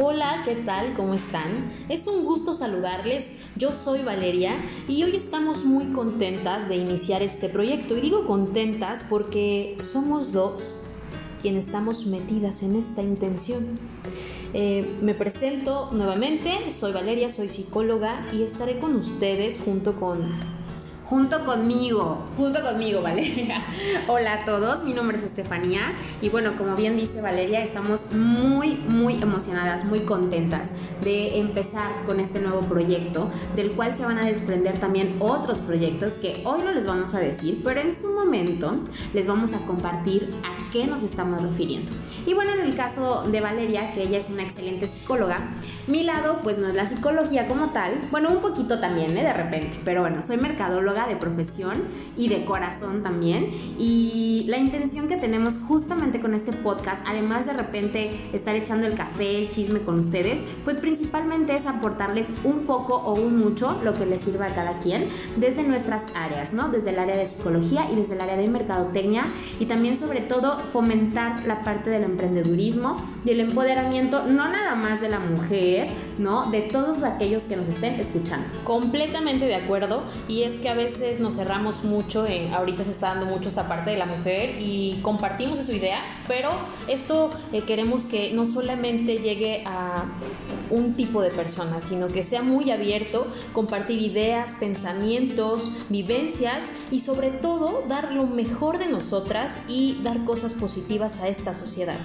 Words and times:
Hola, 0.00 0.42
¿qué 0.44 0.54
tal? 0.54 0.94
¿Cómo 0.94 1.12
están? 1.12 1.72
Es 1.88 2.06
un 2.06 2.24
gusto 2.24 2.54
saludarles. 2.54 3.32
Yo 3.56 3.74
soy 3.74 4.02
Valeria 4.02 4.52
y 4.86 5.02
hoy 5.02 5.16
estamos 5.16 5.64
muy 5.64 5.86
contentas 5.86 6.68
de 6.68 6.76
iniciar 6.76 7.20
este 7.20 7.48
proyecto. 7.48 7.96
Y 7.96 8.02
digo 8.02 8.24
contentas 8.24 9.04
porque 9.10 9.76
somos 9.80 10.30
dos 10.30 10.80
quienes 11.42 11.66
estamos 11.66 12.06
metidas 12.06 12.62
en 12.62 12.76
esta 12.76 13.02
intención. 13.02 13.76
Eh, 14.54 14.88
me 15.02 15.14
presento 15.14 15.90
nuevamente, 15.90 16.70
soy 16.70 16.92
Valeria, 16.92 17.28
soy 17.28 17.48
psicóloga 17.48 18.24
y 18.32 18.44
estaré 18.44 18.78
con 18.78 18.94
ustedes 18.94 19.58
junto 19.58 19.98
con 19.98 20.20
junto 21.08 21.42
conmigo, 21.46 22.18
junto 22.36 22.62
conmigo 22.62 23.00
Valeria. 23.00 23.64
Hola 24.08 24.34
a 24.34 24.44
todos, 24.44 24.84
mi 24.84 24.92
nombre 24.92 25.16
es 25.16 25.22
Estefanía 25.22 25.94
y 26.20 26.28
bueno, 26.28 26.52
como 26.58 26.76
bien 26.76 26.98
dice 26.98 27.22
Valeria, 27.22 27.64
estamos 27.64 28.12
muy, 28.12 28.74
muy 28.74 29.14
emocionadas, 29.14 29.86
muy 29.86 30.00
contentas 30.00 30.72
de 31.02 31.38
empezar 31.38 32.04
con 32.04 32.20
este 32.20 32.40
nuevo 32.40 32.60
proyecto, 32.60 33.30
del 33.56 33.72
cual 33.72 33.94
se 33.94 34.04
van 34.04 34.18
a 34.18 34.26
desprender 34.26 34.78
también 34.78 35.16
otros 35.20 35.60
proyectos 35.60 36.12
que 36.12 36.42
hoy 36.44 36.60
no 36.62 36.72
les 36.72 36.84
vamos 36.84 37.14
a 37.14 37.20
decir, 37.20 37.62
pero 37.64 37.80
en 37.80 37.94
su 37.94 38.12
momento 38.12 38.78
les 39.14 39.26
vamos 39.26 39.54
a 39.54 39.60
compartir 39.60 40.28
a 40.44 40.57
qué 40.72 40.86
nos 40.86 41.02
estamos 41.02 41.42
refiriendo. 41.42 41.90
Y 42.26 42.34
bueno, 42.34 42.52
en 42.52 42.60
el 42.60 42.74
caso 42.74 43.24
de 43.30 43.40
Valeria, 43.40 43.92
que 43.92 44.02
ella 44.02 44.18
es 44.18 44.28
una 44.28 44.42
excelente 44.42 44.86
psicóloga, 44.86 45.50
mi 45.86 46.02
lado 46.02 46.40
pues 46.42 46.58
no 46.58 46.68
es 46.68 46.74
la 46.74 46.86
psicología 46.86 47.46
como 47.46 47.68
tal, 47.68 47.92
bueno, 48.10 48.28
un 48.30 48.38
poquito 48.38 48.78
también, 48.80 49.16
¿eh? 49.16 49.22
De 49.22 49.32
repente, 49.32 49.78
pero 49.84 50.02
bueno, 50.02 50.22
soy 50.22 50.36
mercadóloga 50.36 51.06
de 51.06 51.16
profesión 51.16 51.84
y 52.16 52.28
de 52.28 52.44
corazón 52.44 53.02
también. 53.02 53.50
Y 53.78 54.44
la 54.48 54.58
intención 54.58 55.08
que 55.08 55.16
tenemos 55.16 55.58
justamente 55.58 56.20
con 56.20 56.34
este 56.34 56.52
podcast, 56.52 57.04
además 57.06 57.46
de 57.46 57.54
repente 57.54 58.28
estar 58.32 58.54
echando 58.54 58.86
el 58.86 58.94
café, 58.94 59.38
el 59.38 59.50
chisme 59.50 59.80
con 59.80 59.98
ustedes, 59.98 60.44
pues 60.64 60.76
principalmente 60.76 61.54
es 61.54 61.66
aportarles 61.66 62.28
un 62.44 62.66
poco 62.66 62.96
o 62.96 63.14
un 63.14 63.38
mucho 63.38 63.80
lo 63.82 63.92
que 63.92 64.04
les 64.04 64.22
sirva 64.22 64.46
a 64.46 64.54
cada 64.54 64.80
quien 64.80 65.08
desde 65.36 65.62
nuestras 65.62 66.06
áreas, 66.14 66.52
¿no? 66.52 66.68
Desde 66.68 66.90
el 66.90 66.98
área 66.98 67.16
de 67.16 67.26
psicología 67.26 67.90
y 67.90 67.96
desde 67.96 68.14
el 68.14 68.20
área 68.20 68.36
de 68.36 68.48
mercadotecnia 68.48 69.24
y 69.58 69.66
también 69.66 69.96
sobre 69.96 70.20
todo 70.20 70.57
fomentar 70.58 71.44
la 71.46 71.62
parte 71.62 71.90
del 71.90 72.04
emprendedurismo 72.04 72.96
y 73.24 73.30
el 73.30 73.40
empoderamiento 73.40 74.24
no 74.24 74.48
nada 74.48 74.74
más 74.74 75.00
de 75.00 75.08
la 75.08 75.18
mujer, 75.18 75.88
¿no? 76.18 76.50
De 76.50 76.62
todos 76.62 77.02
aquellos 77.02 77.44
que 77.44 77.56
nos 77.56 77.68
estén 77.68 77.94
escuchando. 78.00 78.46
Completamente 78.64 79.46
de 79.46 79.54
acuerdo 79.54 80.02
y 80.28 80.42
es 80.42 80.58
que 80.58 80.68
a 80.68 80.74
veces 80.74 81.20
nos 81.20 81.36
cerramos 81.36 81.84
mucho, 81.84 82.26
en, 82.26 82.52
ahorita 82.54 82.84
se 82.84 82.90
está 82.90 83.08
dando 83.08 83.26
mucho 83.26 83.48
esta 83.48 83.68
parte 83.68 83.90
de 83.90 83.98
la 83.98 84.06
mujer 84.06 84.56
y 84.58 84.98
compartimos 85.02 85.58
su 85.58 85.72
idea, 85.72 85.98
pero 86.26 86.50
esto 86.86 87.30
eh, 87.52 87.62
queremos 87.62 88.04
que 88.04 88.32
no 88.32 88.46
solamente 88.46 89.18
llegue 89.18 89.62
a 89.66 90.04
un 90.70 90.94
tipo 90.94 91.22
de 91.22 91.30
persona, 91.30 91.80
sino 91.80 92.08
que 92.08 92.22
sea 92.22 92.42
muy 92.42 92.70
abierto, 92.70 93.26
compartir 93.52 94.00
ideas, 94.00 94.54
pensamientos, 94.58 95.70
vivencias 95.88 96.70
y 96.90 97.00
sobre 97.00 97.30
todo 97.30 97.84
dar 97.88 98.12
lo 98.12 98.26
mejor 98.26 98.78
de 98.78 98.86
nosotras 98.86 99.60
y 99.68 99.98
dar 100.02 100.24
cosas 100.24 100.54
positivas 100.54 101.20
a 101.20 101.28
esta 101.28 101.52
sociedad. 101.52 101.98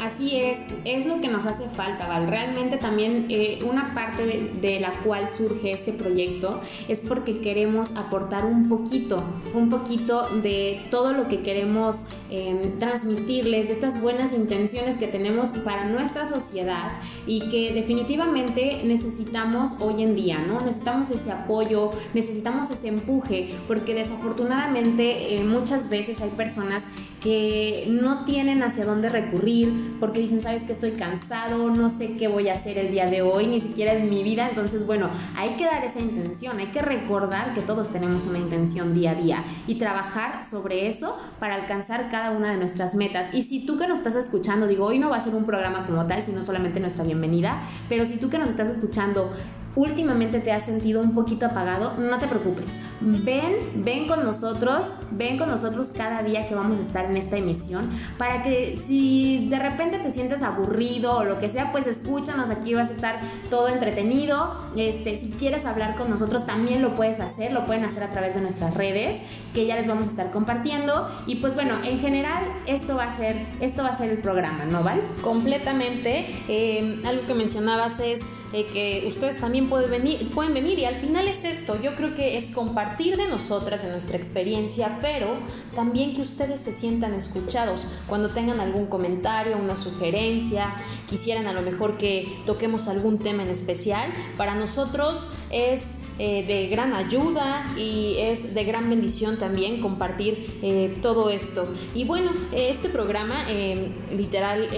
Así 0.00 0.36
es, 0.36 0.58
es 0.84 1.06
lo 1.06 1.20
que 1.20 1.28
nos 1.28 1.46
hace 1.46 1.68
falta, 1.68 2.06
Val. 2.06 2.28
Realmente 2.28 2.76
también 2.76 3.26
eh, 3.30 3.58
una 3.68 3.94
parte 3.94 4.50
de, 4.60 4.80
la 4.80 4.90
cual 5.04 5.28
surge 5.30 5.72
este 5.72 5.92
proyecto 5.92 6.60
es 6.86 7.00
porque 7.00 7.40
queremos 7.40 7.96
aportar 7.96 8.44
un 8.44 8.68
poquito, 8.68 9.22
un 9.54 9.70
poquito 9.70 10.28
de 10.42 10.82
todo 10.90 11.12
lo 11.12 11.28
que 11.28 11.40
queremos 11.40 12.00
em, 12.30 12.78
transmitirles, 12.78 13.68
de 13.68 13.72
estas 13.72 14.00
buenas 14.00 14.32
intenciones 14.32 14.98
que 14.98 15.06
tenemos 15.06 15.50
para 15.50 15.86
nuestra 15.86 16.26
sociedad 16.26 16.92
y 17.26 17.48
que 17.48 17.72
definitivamente 17.72 18.82
necesitamos 18.84 19.72
hoy 19.80 20.02
en 20.02 20.14
día, 20.14 20.38
¿no? 20.38 20.60
Necesitamos 20.60 21.10
ese 21.10 21.32
apoyo, 21.32 21.90
necesitamos 22.12 22.70
ese 22.70 22.88
empuje, 22.88 23.54
porque 23.66 23.94
desafortunadamente 23.94 25.36
eh, 25.36 25.44
muchas 25.44 25.88
veces 25.88 26.20
hay 26.20 26.30
personas 26.30 26.84
que 27.26 27.88
no 27.90 28.24
tienen 28.24 28.62
hacia 28.62 28.84
dónde 28.84 29.08
recurrir 29.08 29.96
porque 29.98 30.20
dicen, 30.20 30.40
sabes 30.40 30.62
que 30.62 30.70
estoy 30.70 30.92
cansado, 30.92 31.70
no 31.70 31.90
sé 31.90 32.16
qué 32.16 32.28
voy 32.28 32.48
a 32.48 32.54
hacer 32.54 32.78
el 32.78 32.92
día 32.92 33.06
de 33.06 33.20
hoy, 33.22 33.48
ni 33.48 33.58
siquiera 33.58 33.94
en 33.94 34.08
mi 34.08 34.22
vida. 34.22 34.48
Entonces, 34.48 34.86
bueno, 34.86 35.10
hay 35.34 35.56
que 35.56 35.64
dar 35.64 35.82
esa 35.82 35.98
intención, 35.98 36.60
hay 36.60 36.68
que 36.68 36.82
recordar 36.82 37.52
que 37.52 37.62
todos 37.62 37.90
tenemos 37.90 38.28
una 38.28 38.38
intención 38.38 38.94
día 38.94 39.10
a 39.10 39.14
día 39.16 39.44
y 39.66 39.74
trabajar 39.74 40.44
sobre 40.44 40.88
eso 40.88 41.18
para 41.40 41.56
alcanzar 41.56 42.10
cada 42.12 42.30
una 42.30 42.52
de 42.52 42.58
nuestras 42.58 42.94
metas. 42.94 43.34
Y 43.34 43.42
si 43.42 43.66
tú 43.66 43.76
que 43.76 43.88
nos 43.88 43.98
estás 43.98 44.14
escuchando, 44.14 44.68
digo, 44.68 44.84
hoy 44.84 45.00
no 45.00 45.10
va 45.10 45.16
a 45.16 45.20
ser 45.20 45.34
un 45.34 45.44
programa 45.44 45.84
como 45.84 46.06
tal, 46.06 46.22
sino 46.22 46.44
solamente 46.44 46.78
nuestra 46.78 47.02
bienvenida, 47.02 47.60
pero 47.88 48.06
si 48.06 48.18
tú 48.18 48.30
que 48.30 48.38
nos 48.38 48.50
estás 48.50 48.68
escuchando 48.68 49.32
últimamente 49.76 50.40
te 50.40 50.52
has 50.52 50.64
sentido 50.64 51.00
un 51.00 51.12
poquito 51.12 51.46
apagado, 51.46 51.94
no 51.98 52.18
te 52.18 52.26
preocupes. 52.26 52.78
Ven, 53.00 53.84
ven 53.84 54.08
con 54.08 54.24
nosotros, 54.24 54.80
ven 55.10 55.36
con 55.38 55.48
nosotros 55.48 55.92
cada 55.94 56.22
día 56.22 56.48
que 56.48 56.54
vamos 56.54 56.78
a 56.78 56.82
estar 56.82 57.04
en 57.04 57.16
esta 57.16 57.36
emisión 57.36 57.88
para 58.18 58.42
que 58.42 58.80
si 58.86 59.46
de 59.48 59.58
repente 59.58 59.98
te 59.98 60.10
sientes 60.10 60.42
aburrido 60.42 61.18
o 61.18 61.24
lo 61.24 61.38
que 61.38 61.50
sea, 61.50 61.72
pues 61.72 61.86
escúchanos, 61.86 62.50
aquí 62.50 62.74
vas 62.74 62.90
a 62.90 62.94
estar 62.94 63.20
todo 63.50 63.68
entretenido. 63.68 64.56
Este, 64.76 65.16
si 65.18 65.30
quieres 65.30 65.66
hablar 65.66 65.96
con 65.96 66.10
nosotros 66.10 66.46
también 66.46 66.80
lo 66.80 66.94
puedes 66.94 67.20
hacer, 67.20 67.52
lo 67.52 67.66
pueden 67.66 67.84
hacer 67.84 68.02
a 68.02 68.10
través 68.10 68.34
de 68.34 68.40
nuestras 68.40 68.74
redes 68.74 69.20
que 69.52 69.66
ya 69.66 69.76
les 69.76 69.86
vamos 69.86 70.06
a 70.06 70.10
estar 70.10 70.30
compartiendo 70.30 71.08
y 71.26 71.36
pues 71.36 71.54
bueno, 71.54 71.74
en 71.84 71.98
general 71.98 72.44
esto 72.66 72.96
va 72.96 73.04
a 73.04 73.12
ser 73.12 73.46
esto 73.60 73.82
va 73.82 73.90
a 73.90 73.96
ser 73.96 74.10
el 74.10 74.18
programa, 74.18 74.64
¿no, 74.64 74.82
Val? 74.82 75.00
Completamente. 75.22 76.34
Eh, 76.48 77.00
algo 77.04 77.26
que 77.26 77.34
mencionabas 77.34 78.00
es 78.00 78.20
que 78.64 79.04
ustedes 79.06 79.38
también 79.38 79.68
pueden 79.68 79.90
venir, 79.90 80.30
pueden 80.30 80.54
venir 80.54 80.78
y 80.78 80.84
al 80.84 80.96
final 80.96 81.28
es 81.28 81.44
esto, 81.44 81.80
yo 81.80 81.94
creo 81.94 82.14
que 82.14 82.36
es 82.38 82.50
compartir 82.50 83.16
de 83.16 83.28
nosotras, 83.28 83.82
de 83.82 83.90
nuestra 83.90 84.16
experiencia, 84.16 84.98
pero 85.00 85.28
también 85.74 86.14
que 86.14 86.22
ustedes 86.22 86.60
se 86.60 86.72
sientan 86.72 87.14
escuchados. 87.14 87.86
Cuando 88.08 88.30
tengan 88.30 88.60
algún 88.60 88.86
comentario, 88.86 89.56
una 89.56 89.76
sugerencia, 89.76 90.72
quisieran 91.08 91.46
a 91.46 91.52
lo 91.52 91.62
mejor 91.62 91.98
que 91.98 92.38
toquemos 92.46 92.88
algún 92.88 93.18
tema 93.18 93.42
en 93.42 93.50
especial, 93.50 94.12
para 94.36 94.54
nosotros 94.54 95.26
es 95.50 95.96
eh, 96.18 96.44
de 96.46 96.68
gran 96.68 96.94
ayuda 96.94 97.66
y 97.76 98.16
es 98.18 98.54
de 98.54 98.64
gran 98.64 98.88
bendición 98.88 99.38
también 99.38 99.80
compartir 99.80 100.58
eh, 100.62 100.94
todo 101.02 101.30
esto. 101.30 101.66
Y 101.94 102.04
bueno, 102.04 102.30
este 102.52 102.88
programa 102.88 103.46
literal 104.10 104.68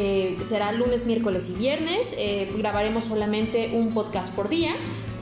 será 0.43 0.73
lunes, 0.73 1.07
miércoles 1.07 1.49
y 1.55 1.59
viernes. 1.59 2.15
grabaremos 2.57 3.05
solamente 3.05 3.71
un 3.73 3.93
podcast 3.93 4.35
por 4.35 4.49
día 4.49 4.75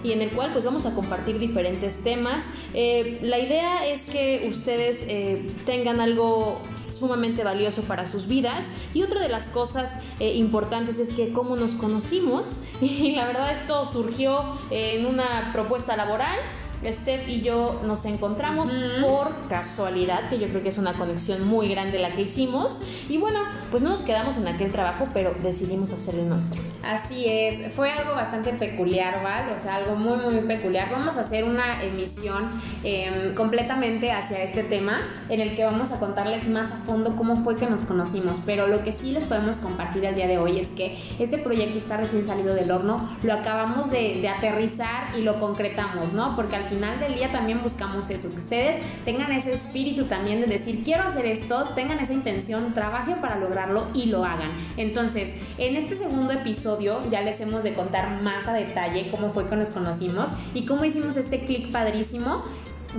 y 0.07 0.13
en 0.13 0.23
el 0.23 0.31
cual 0.31 0.53
pues 0.53 0.65
vamos 0.65 0.87
a 0.87 0.95
compartir 0.95 1.39
diferentes 1.39 2.03
temas. 2.03 2.49
Eh, 2.75 3.19
la 3.23 3.39
idea 3.39 3.87
es 3.87 4.07
que 4.07 4.47
ustedes 4.49 5.05
eh, 5.09 5.45
tengan 5.65 6.01
algo 6.01 6.61
sumamente 6.99 7.45
valioso 7.45 7.83
para 7.83 8.07
sus 8.07 8.27
vidas. 8.27 8.69
Y 8.95 9.03
otra 9.03 9.21
de 9.21 9.29
las 9.29 9.45
cosas 9.45 10.01
eh, 10.21 10.35
importantes 10.35 10.99
es 10.99 11.13
que 11.13 11.33
cómo 11.33 11.57
nos 11.57 11.73
conocimos. 11.73 12.61
Y 12.87 13.15
la 13.15 13.27
verdad 13.27 13.53
esto 13.53 13.85
surgió 13.85 14.59
en 14.71 15.07
una 15.07 15.51
propuesta 15.53 15.97
laboral 15.97 16.39
Steph 16.85 17.29
y 17.29 17.41
yo 17.41 17.81
nos 17.85 18.05
encontramos 18.05 18.71
por 19.01 19.49
casualidad, 19.49 20.29
que 20.29 20.39
yo 20.39 20.47
creo 20.49 20.63
que 20.63 20.69
es 20.69 20.79
una 20.79 20.93
conexión 20.93 21.47
muy 21.47 21.69
grande 21.69 21.99
la 21.99 22.11
que 22.13 22.23
hicimos. 22.23 22.83
Y 23.09 23.19
bueno, 23.19 23.41
pues 23.71 23.83
no 23.83 23.91
nos 23.91 24.03
quedamos 24.03 24.37
en 24.37 24.49
aquel 24.49 24.71
trabajo, 24.73 25.09
pero 25.13 25.35
decidimos 25.43 25.93
hacer 25.93 26.17
el 26.17 26.29
nuestro. 26.29 26.63
Así 26.83 27.27
es, 27.29 27.73
fue 27.73 27.91
algo 27.91 28.15
bastante 28.15 28.53
peculiar, 28.53 29.23
¿vale? 29.23 29.55
O 29.55 29.61
sea, 29.61 29.77
algo 29.77 29.97
muy, 29.97 30.19
muy 30.19 30.41
peculiar. 30.43 30.91
Vamos 30.91 31.17
a 31.17 31.23
hacer 31.23 31.45
una 31.45 31.83
emisión 31.83 32.51
em, 32.85 33.35
completamente 33.35 34.13
hacia 34.13 34.43
este 34.43 34.63
tema, 34.63 35.01
en 35.29 35.41
el 35.41 35.57
que 35.57 35.65
vamos 35.65 35.91
a 35.91 35.99
contarles 35.99 36.49
más 36.49 36.71
a 36.71 36.77
fondo 36.77 37.17
cómo 37.17 37.37
fue 37.37 37.57
que 37.57 37.67
nos 37.67 37.81
conocimos. 37.83 38.37
Pero 38.47 38.67
lo 38.69 38.83
que 38.83 38.93
sí 38.93 39.11
les 39.13 39.25
podemos 39.25 39.59
compartir 39.59 40.05
el 40.05 40.15
día 40.15 40.29
de 40.29 40.39
hoy 40.39 40.61
es 40.61 40.71
que 40.71 40.97
este 41.19 41.39
proyecto 41.39 41.79
está 41.79 41.97
recién 41.97 42.25
salido 42.25 42.55
del 42.55 42.71
horno, 42.71 43.17
lo 43.23 43.33
acabamos 43.33 43.91
de, 43.91 44.21
de 44.21 44.29
aterrizar 44.29 45.07
y 45.19 45.23
lo 45.23 45.41
concretamos, 45.41 46.13
¿no? 46.13 46.37
Porque 46.37 46.57
al 46.57 46.66
final 46.69 46.99
del 47.01 47.15
día 47.15 47.33
también 47.33 47.63
buscamos 47.63 48.11
eso, 48.11 48.31
que 48.31 48.39
ustedes 48.39 48.85
tengan 49.05 49.33
ese 49.33 49.53
espíritu 49.53 50.05
también 50.05 50.41
de 50.41 50.47
decir, 50.47 50.83
quiero 50.85 51.05
hacer 51.05 51.27
esto, 51.27 51.65
tengan 51.75 51.99
esa 51.99 52.13
intención, 52.13 52.73
trabajen 52.75 53.17
para 53.17 53.37
lograrlo 53.37 53.87
y 53.95 54.07
lo 54.07 54.25
hagan. 54.25 54.51
Entonces, 54.77 55.31
en 55.59 55.77
este 55.77 55.97
segundo 55.97 56.33
episodio 56.33 57.01
ya 57.11 57.23
les 57.23 57.41
hemos 57.41 57.63
de 57.63 57.73
contar 57.75 58.23
más 58.23 58.49
a 58.49 58.53
detalle 58.53 59.11
cómo 59.11 59.31
fue 59.31 59.49
que 59.49 59.57
nos 59.57 59.71
conocimos 59.71 60.31
y 60.55 60.65
cómo 60.65 60.85
hicimos 60.85 61.17
este 61.17 61.45
clic 61.45 61.71
padrísimo 61.71 62.45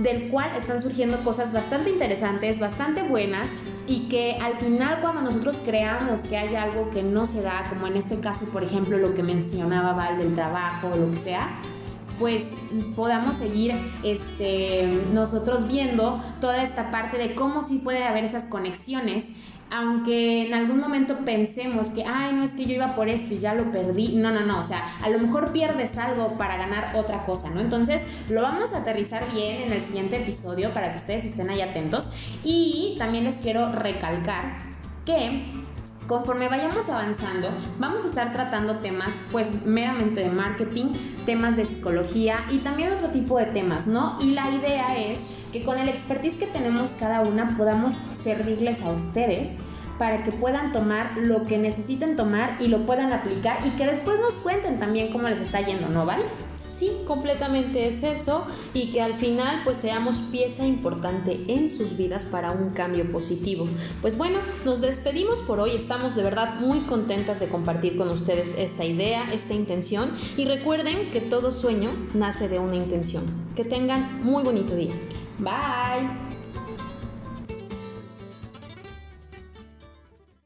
del 0.02 0.28
cual 0.28 0.50
están 0.56 0.80
surgiendo 0.80 1.16
cosas 1.18 1.52
bastante 1.52 1.90
interesantes, 1.90 2.58
bastante 2.58 3.02
buenas 3.02 3.48
y 3.86 4.08
que 4.08 4.36
al 4.40 4.54
final 4.56 4.98
cuando 5.00 5.22
nosotros 5.22 5.58
creamos 5.64 6.22
que 6.22 6.36
hay 6.36 6.54
algo 6.54 6.90
que 6.90 7.02
no 7.02 7.26
se 7.26 7.40
da, 7.40 7.64
como 7.68 7.86
en 7.86 7.96
este 7.96 8.20
caso 8.20 8.46
por 8.46 8.62
ejemplo 8.62 8.98
lo 8.98 9.14
que 9.14 9.22
mencionaba 9.22 9.94
Val 9.94 10.18
del 10.18 10.34
trabajo 10.34 10.90
o 10.92 10.96
lo 10.96 11.10
que 11.10 11.16
sea, 11.16 11.60
pues 12.18 12.44
podamos 12.96 13.32
seguir 13.32 13.74
este, 14.02 14.88
nosotros 15.12 15.68
viendo 15.68 16.22
toda 16.40 16.62
esta 16.62 16.90
parte 16.90 17.18
de 17.18 17.34
cómo 17.34 17.62
sí 17.62 17.78
puede 17.78 18.04
haber 18.04 18.24
esas 18.24 18.46
conexiones 18.46 19.32
aunque 19.70 20.46
en 20.46 20.54
algún 20.54 20.80
momento 20.80 21.18
pensemos 21.24 21.88
que, 21.88 22.04
ay, 22.04 22.34
no 22.34 22.42
es 22.42 22.52
que 22.52 22.64
yo 22.64 22.74
iba 22.74 22.94
por 22.94 23.08
esto 23.08 23.34
y 23.34 23.38
ya 23.38 23.54
lo 23.54 23.70
perdí, 23.70 24.16
no, 24.16 24.30
no, 24.30 24.40
no, 24.40 24.60
o 24.60 24.62
sea, 24.62 24.96
a 25.02 25.10
lo 25.10 25.18
mejor 25.18 25.52
pierdes 25.52 25.98
algo 25.98 26.38
para 26.38 26.56
ganar 26.56 26.96
otra 26.96 27.24
cosa, 27.26 27.50
¿no? 27.50 27.60
Entonces, 27.60 28.02
lo 28.28 28.42
vamos 28.42 28.72
a 28.72 28.78
aterrizar 28.78 29.22
bien 29.32 29.62
en 29.62 29.72
el 29.72 29.82
siguiente 29.82 30.16
episodio 30.16 30.72
para 30.72 30.92
que 30.92 30.98
ustedes 30.98 31.24
estén 31.24 31.50
ahí 31.50 31.60
atentos 31.60 32.08
y 32.44 32.94
también 32.98 33.24
les 33.24 33.36
quiero 33.36 33.70
recalcar 33.72 34.56
que 35.04 35.42
conforme 36.08 36.48
vayamos 36.48 36.88
avanzando, 36.88 37.48
vamos 37.78 38.02
a 38.02 38.08
estar 38.08 38.32
tratando 38.32 38.78
temas 38.78 39.10
pues 39.30 39.64
meramente 39.66 40.20
de 40.20 40.30
marketing, 40.30 40.86
temas 41.26 41.54
de 41.56 41.66
psicología 41.66 42.46
y 42.50 42.58
también 42.58 42.92
otro 42.92 43.10
tipo 43.10 43.38
de 43.38 43.44
temas, 43.44 43.86
¿no? 43.86 44.16
Y 44.20 44.32
la 44.32 44.50
idea 44.50 44.96
es 44.98 45.20
que 45.52 45.62
con 45.62 45.78
el 45.78 45.88
expertise 45.88 46.36
que 46.36 46.46
tenemos 46.46 46.94
cada 46.98 47.20
una 47.20 47.56
podamos 47.58 47.94
servirles 48.10 48.82
a 48.82 48.90
ustedes 48.90 49.54
para 49.98 50.24
que 50.24 50.32
puedan 50.32 50.72
tomar 50.72 51.16
lo 51.18 51.44
que 51.44 51.58
necesiten 51.58 52.16
tomar 52.16 52.56
y 52.60 52.68
lo 52.68 52.86
puedan 52.86 53.12
aplicar 53.12 53.58
y 53.66 53.70
que 53.70 53.84
después 53.84 54.18
nos 54.18 54.32
cuenten 54.34 54.78
también 54.78 55.12
cómo 55.12 55.28
les 55.28 55.40
está 55.40 55.60
yendo, 55.60 55.88
¿no, 55.88 56.06
Val? 56.06 56.20
Sí, 56.78 56.92
completamente 57.06 57.88
es 57.88 58.04
eso 58.04 58.44
y 58.72 58.92
que 58.92 59.02
al 59.02 59.14
final 59.14 59.62
pues 59.64 59.78
seamos 59.78 60.16
pieza 60.30 60.64
importante 60.64 61.40
en 61.48 61.68
sus 61.68 61.96
vidas 61.96 62.24
para 62.24 62.52
un 62.52 62.70
cambio 62.70 63.10
positivo. 63.10 63.66
Pues 64.00 64.16
bueno, 64.16 64.38
nos 64.64 64.80
despedimos 64.80 65.40
por 65.40 65.58
hoy, 65.58 65.72
estamos 65.74 66.14
de 66.14 66.22
verdad 66.22 66.60
muy 66.60 66.78
contentas 66.80 67.40
de 67.40 67.48
compartir 67.48 67.96
con 67.96 68.08
ustedes 68.10 68.54
esta 68.56 68.84
idea, 68.84 69.24
esta 69.32 69.54
intención 69.54 70.12
y 70.36 70.44
recuerden 70.44 71.10
que 71.10 71.20
todo 71.20 71.50
sueño 71.50 71.90
nace 72.14 72.48
de 72.48 72.60
una 72.60 72.76
intención. 72.76 73.24
Que 73.56 73.64
tengan 73.64 74.22
muy 74.22 74.44
bonito 74.44 74.76
día. 74.76 74.94
Bye. 75.38 76.27